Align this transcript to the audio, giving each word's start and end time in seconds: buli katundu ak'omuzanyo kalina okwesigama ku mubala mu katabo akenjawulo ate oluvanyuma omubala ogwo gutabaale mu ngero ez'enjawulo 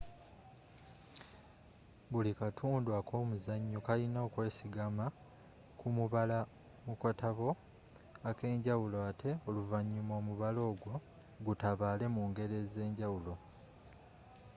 buli 2.11 2.31
katundu 2.39 2.89
ak'omuzanyo 2.99 3.79
kalina 3.87 4.19
okwesigama 4.27 5.05
ku 5.79 5.87
mubala 5.97 6.39
mu 6.85 6.93
katabo 7.01 7.49
akenjawulo 8.29 8.97
ate 9.09 9.31
oluvanyuma 9.47 10.13
omubala 10.21 10.59
ogwo 10.71 10.93
gutabaale 11.45 12.05
mu 12.15 12.23
ngero 12.29 12.55
ez'enjawulo 12.63 13.33